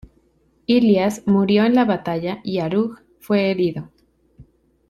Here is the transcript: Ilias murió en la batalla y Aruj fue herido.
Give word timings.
Ilias 0.65 1.21
murió 1.27 1.63
en 1.63 1.75
la 1.75 1.85
batalla 1.85 2.39
y 2.43 2.57
Aruj 2.57 3.01
fue 3.19 3.51
herido. 3.51 3.91